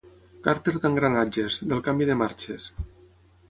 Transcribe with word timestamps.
Càrter 0.47 0.73
d'engranatges, 0.85 1.59
del 1.73 1.85
canvi 1.91 2.11
de 2.13 2.19
marxes. 2.25 2.67